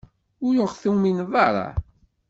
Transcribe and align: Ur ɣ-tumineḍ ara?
Ur 0.45 0.55
ɣ-tumineḍ 0.71 1.31
ara? 1.47 1.67